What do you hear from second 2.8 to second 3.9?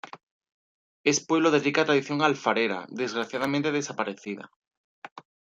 desgraciadamente